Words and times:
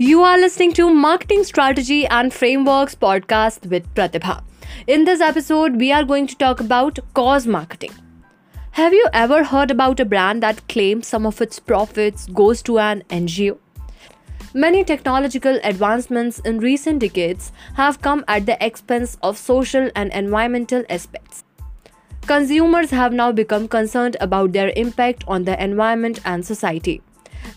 You 0.00 0.22
are 0.22 0.38
listening 0.38 0.74
to 0.74 0.94
Marketing 0.94 1.42
Strategy 1.42 2.06
and 2.06 2.32
Frameworks 2.32 2.94
podcast 2.94 3.68
with 3.68 3.92
Pratibha. 3.96 4.44
In 4.86 5.04
this 5.04 5.20
episode, 5.20 5.74
we 5.74 5.90
are 5.90 6.04
going 6.04 6.28
to 6.28 6.36
talk 6.36 6.60
about 6.60 7.00
cause 7.14 7.48
marketing. 7.48 7.90
Have 8.70 8.94
you 8.94 9.08
ever 9.12 9.42
heard 9.42 9.72
about 9.72 9.98
a 9.98 10.04
brand 10.04 10.40
that 10.44 10.68
claims 10.68 11.08
some 11.08 11.26
of 11.26 11.40
its 11.40 11.58
profits 11.58 12.28
goes 12.28 12.62
to 12.62 12.78
an 12.78 13.02
NGO? 13.10 13.58
Many 14.54 14.84
technological 14.84 15.58
advancements 15.64 16.38
in 16.38 16.60
recent 16.60 17.00
decades 17.00 17.50
have 17.74 18.00
come 18.00 18.24
at 18.28 18.46
the 18.46 18.64
expense 18.64 19.18
of 19.24 19.36
social 19.36 19.90
and 19.96 20.12
environmental 20.12 20.84
aspects. 20.88 21.42
Consumers 22.24 22.90
have 22.92 23.12
now 23.12 23.32
become 23.32 23.66
concerned 23.66 24.16
about 24.20 24.52
their 24.52 24.72
impact 24.76 25.24
on 25.26 25.42
the 25.42 25.60
environment 25.60 26.20
and 26.24 26.46
society. 26.46 27.02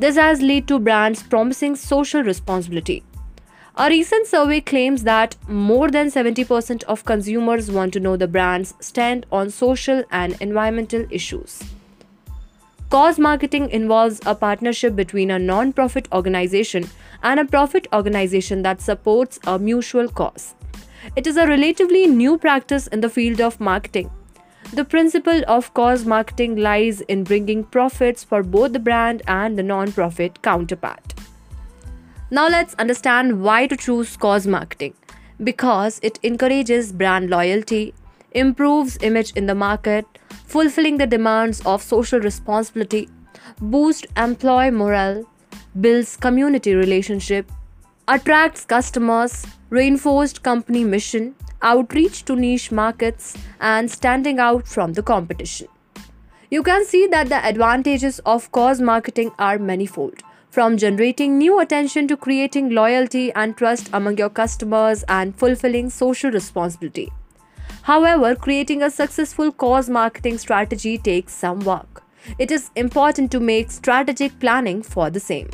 This 0.00 0.16
has 0.16 0.40
led 0.40 0.66
to 0.68 0.78
brands 0.78 1.22
promising 1.22 1.76
social 1.76 2.22
responsibility. 2.22 3.02
A 3.76 3.90
recent 3.90 4.26
survey 4.26 4.62
claims 4.62 5.02
that 5.02 5.36
more 5.46 5.90
than 5.90 6.06
70% 6.06 6.84
of 6.84 7.04
consumers 7.04 7.70
want 7.70 7.92
to 7.92 8.00
know 8.00 8.16
the 8.16 8.26
brand's 8.26 8.72
stand 8.80 9.26
on 9.30 9.50
social 9.50 10.02
and 10.10 10.40
environmental 10.40 11.04
issues. 11.10 11.62
Cause 12.88 13.18
marketing 13.18 13.68
involves 13.68 14.22
a 14.24 14.34
partnership 14.34 14.96
between 14.96 15.30
a 15.30 15.38
non 15.38 15.74
profit 15.74 16.08
organization 16.12 16.88
and 17.22 17.38
a 17.38 17.44
profit 17.44 17.86
organization 17.92 18.62
that 18.62 18.80
supports 18.80 19.38
a 19.46 19.58
mutual 19.58 20.08
cause. 20.08 20.54
It 21.14 21.26
is 21.26 21.36
a 21.36 21.46
relatively 21.46 22.06
new 22.06 22.38
practice 22.38 22.86
in 22.86 23.02
the 23.02 23.10
field 23.10 23.42
of 23.42 23.60
marketing. 23.60 24.10
The 24.72 24.84
principle 24.84 25.42
of 25.48 25.74
cause 25.74 26.06
marketing 26.06 26.54
lies 26.54 27.00
in 27.00 27.24
bringing 27.24 27.64
profits 27.64 28.22
for 28.22 28.44
both 28.44 28.72
the 28.72 28.78
brand 28.78 29.20
and 29.26 29.58
the 29.58 29.64
non 29.64 29.90
profit 29.90 30.42
counterpart. 30.42 31.14
Now, 32.30 32.48
let's 32.48 32.74
understand 32.74 33.42
why 33.42 33.66
to 33.66 33.76
choose 33.76 34.16
cause 34.16 34.46
marketing. 34.46 34.94
Because 35.42 35.98
it 36.04 36.20
encourages 36.22 36.92
brand 36.92 37.30
loyalty, 37.30 37.94
improves 38.30 38.96
image 39.02 39.32
in 39.32 39.46
the 39.46 39.56
market, 39.56 40.06
fulfilling 40.46 40.98
the 40.98 41.06
demands 41.06 41.60
of 41.66 41.82
social 41.82 42.20
responsibility, 42.20 43.08
boosts 43.60 44.06
employee 44.16 44.70
morale, 44.70 45.24
builds 45.80 46.16
community 46.16 46.76
relationship, 46.76 47.50
attracts 48.06 48.64
customers, 48.64 49.44
reinforced 49.70 50.44
company 50.44 50.84
mission, 50.84 51.34
outreach 51.62 52.24
to 52.24 52.36
niche 52.36 52.70
markets, 52.72 53.36
and 53.60 53.90
standing 53.90 54.38
out 54.38 54.66
from 54.66 54.94
the 54.94 55.02
competition. 55.02 55.68
You 56.50 56.62
can 56.62 56.84
see 56.84 57.06
that 57.06 57.28
the 57.28 57.44
advantages 57.46 58.18
of 58.26 58.50
cause 58.50 58.80
marketing 58.80 59.30
are 59.38 59.58
manifold, 59.58 60.22
from 60.50 60.76
generating 60.76 61.38
new 61.38 61.60
attention 61.60 62.08
to 62.08 62.16
creating 62.16 62.70
loyalty 62.70 63.32
and 63.34 63.56
trust 63.56 63.88
among 63.92 64.18
your 64.18 64.30
customers 64.30 65.04
and 65.08 65.38
fulfilling 65.38 65.90
social 65.90 66.30
responsibility. 66.30 67.12
However, 67.82 68.34
creating 68.34 68.82
a 68.82 68.90
successful 68.90 69.52
cause 69.52 69.88
marketing 69.88 70.38
strategy 70.38 70.98
takes 70.98 71.32
some 71.34 71.60
work. 71.60 72.02
It 72.38 72.50
is 72.50 72.70
important 72.74 73.30
to 73.32 73.40
make 73.40 73.70
strategic 73.70 74.38
planning 74.40 74.82
for 74.82 75.08
the 75.08 75.20
same. 75.20 75.50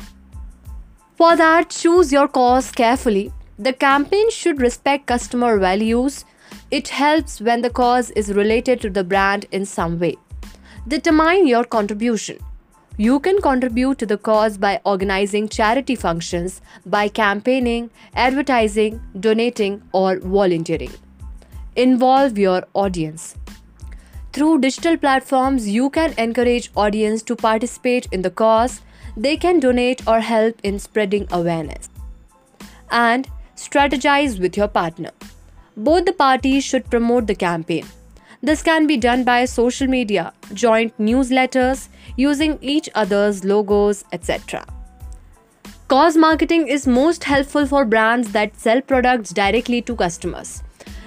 For 1.15 1.35
that, 1.35 1.69
choose 1.69 2.11
your 2.11 2.27
cause 2.27 2.71
carefully 2.71 3.31
the 3.59 3.73
campaign 3.73 4.29
should 4.29 4.61
respect 4.61 5.07
customer 5.07 5.57
values. 5.57 6.25
It 6.69 6.89
helps 6.89 7.41
when 7.41 7.61
the 7.61 7.69
cause 7.69 8.11
is 8.11 8.31
related 8.33 8.81
to 8.81 8.89
the 8.89 9.03
brand 9.03 9.45
in 9.51 9.65
some 9.65 9.99
way. 9.99 10.17
Determine 10.87 11.47
your 11.47 11.63
contribution. 11.63 12.37
You 12.97 13.19
can 13.19 13.41
contribute 13.41 13.97
to 13.99 14.05
the 14.05 14.17
cause 14.17 14.57
by 14.57 14.79
organizing 14.83 15.49
charity 15.49 15.95
functions, 15.95 16.61
by 16.85 17.07
campaigning, 17.07 17.89
advertising, 18.15 19.01
donating, 19.19 19.83
or 19.91 20.19
volunteering. 20.19 20.91
Involve 21.75 22.37
your 22.37 22.63
audience. 22.73 23.35
Through 24.33 24.61
digital 24.61 24.97
platforms, 24.97 25.67
you 25.67 25.89
can 25.89 26.13
encourage 26.17 26.71
audience 26.75 27.21
to 27.23 27.35
participate 27.35 28.07
in 28.11 28.21
the 28.21 28.29
cause. 28.29 28.81
They 29.15 29.35
can 29.35 29.59
donate 29.59 30.07
or 30.07 30.19
help 30.19 30.59
in 30.63 30.79
spreading 30.79 31.27
awareness. 31.31 31.89
And 32.89 33.27
strategize 33.57 34.39
with 34.39 34.55
your 34.55 34.67
partner. 34.67 35.11
Both 35.75 36.05
the 36.05 36.13
parties 36.13 36.63
should 36.63 36.89
promote 36.89 37.27
the 37.27 37.35
campaign. 37.35 37.85
This 38.41 38.61
can 38.61 38.87
be 38.87 38.97
done 38.97 39.23
by 39.23 39.45
social 39.45 39.87
media, 39.87 40.31
joint 40.53 40.97
newsletters, 40.97 41.89
using 42.15 42.57
each 42.61 42.89
other's 42.95 43.43
logos, 43.43 44.05
etc. 44.13 44.65
Cause 45.87 46.15
marketing 46.15 46.67
is 46.67 46.85
most 46.85 47.23
helpful 47.23 47.65
for 47.65 47.83
brands 47.83 48.31
that 48.33 48.55
sell 48.59 48.81
products 48.81 49.31
directly 49.31 49.81
to 49.83 49.95
customers. 49.95 50.61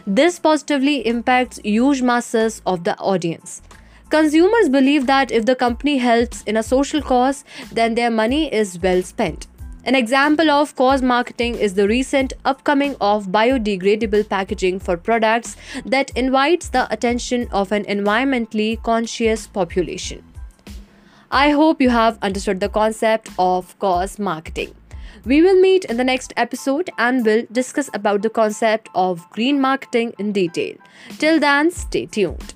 This 0.07 0.39
positively 0.39 1.07
impacts 1.07 1.61
huge 1.63 2.03
masses 2.03 2.63
of 2.67 2.85
the 2.85 2.99
audience. 2.99 3.63
Consumers 4.09 4.69
believe 4.69 5.07
that 5.07 5.31
if 5.31 5.47
the 5.47 5.55
company 5.55 5.99
helps 5.99 6.43
in 6.43 6.57
a 6.57 6.65
social 6.65 7.01
cause, 7.01 7.45
then 7.71 7.95
their 7.95 8.11
money 8.11 8.53
is 8.53 8.81
well 8.83 9.03
spent. 9.03 9.47
An 9.83 9.95
example 9.95 10.51
of 10.51 10.77
cause 10.77 11.01
marketing 11.01 11.55
is 11.55 11.73
the 11.73 11.89
recent 11.89 12.35
upcoming 12.45 12.97
of 13.01 13.29
biodegradable 13.29 14.29
packaging 14.29 14.79
for 14.79 14.99
products 14.99 15.57
that 15.87 16.11
invites 16.15 16.69
the 16.69 16.87
attention 16.93 17.49
of 17.51 17.73
an 17.73 17.85
environmentally 17.85 18.83
conscious 18.83 19.47
population. 19.47 20.23
I 21.31 21.51
hope 21.51 21.81
you 21.81 21.89
have 21.89 22.19
understood 22.21 22.61
the 22.61 22.69
concept 22.69 23.31
of 23.39 23.79
cause 23.79 24.19
marketing. 24.19 24.75
We 25.25 25.41
will 25.41 25.59
meet 25.59 25.87
in 25.87 25.97
the 25.97 26.05
next 26.05 26.35
episode 26.37 26.91
and 26.99 27.25
will 27.25 27.47
discuss 27.51 27.89
about 27.95 28.21
the 28.21 28.31
concept 28.31 28.91
of 28.95 29.29
green 29.31 29.61
marketing 29.63 30.13
in 30.19 30.33
detail. 30.33 30.75
Till 31.19 31.41
then, 31.41 31.71
stay 31.71 32.05
tuned. 32.05 32.55